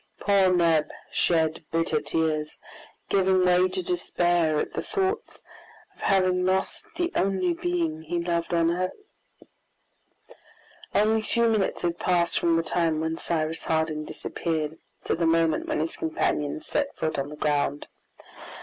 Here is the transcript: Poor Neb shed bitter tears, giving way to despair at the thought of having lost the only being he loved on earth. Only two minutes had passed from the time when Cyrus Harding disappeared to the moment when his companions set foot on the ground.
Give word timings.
Poor 0.19 0.51
Neb 0.51 0.89
shed 1.11 1.63
bitter 1.69 2.01
tears, 2.01 2.57
giving 3.07 3.45
way 3.45 3.67
to 3.67 3.83
despair 3.83 4.57
at 4.57 4.73
the 4.73 4.81
thought 4.81 5.39
of 5.95 6.01
having 6.01 6.43
lost 6.43 6.87
the 6.97 7.11
only 7.15 7.53
being 7.53 8.01
he 8.01 8.17
loved 8.17 8.51
on 8.51 8.71
earth. 8.71 8.93
Only 10.95 11.21
two 11.21 11.47
minutes 11.47 11.83
had 11.83 11.99
passed 11.99 12.39
from 12.39 12.53
the 12.53 12.63
time 12.63 12.99
when 12.99 13.19
Cyrus 13.19 13.65
Harding 13.65 14.03
disappeared 14.03 14.79
to 15.03 15.13
the 15.13 15.27
moment 15.27 15.67
when 15.67 15.79
his 15.79 15.95
companions 15.95 16.65
set 16.65 16.95
foot 16.97 17.19
on 17.19 17.29
the 17.29 17.35
ground. 17.35 17.85